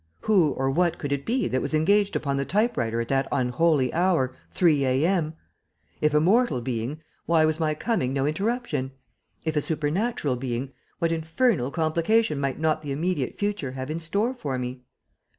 Who 0.21 0.53
or 0.53 0.71
what 0.71 0.97
could 0.97 1.11
it 1.13 1.27
be 1.27 1.47
that 1.47 1.61
was 1.61 1.75
engaged 1.75 2.15
upon 2.15 2.37
the 2.37 2.43
type 2.43 2.75
writer 2.75 3.01
at 3.01 3.09
that 3.09 3.27
unholy 3.31 3.93
hour, 3.93 4.35
3 4.49 4.83
A.M.? 4.83 5.35
If 6.01 6.15
a 6.15 6.19
mortal 6.19 6.59
being, 6.59 6.99
why 7.27 7.45
was 7.45 7.59
my 7.59 7.75
coming 7.75 8.11
no 8.11 8.25
interruption? 8.25 8.93
If 9.45 9.55
a 9.55 9.61
supernatural 9.61 10.37
being, 10.37 10.71
what 10.97 11.11
infernal 11.11 11.69
complication 11.69 12.39
might 12.39 12.57
not 12.59 12.81
the 12.81 12.91
immediate 12.91 13.37
future 13.37 13.73
have 13.73 13.91
in 13.91 13.99
store 13.99 14.33
for 14.33 14.57
me? 14.57 14.81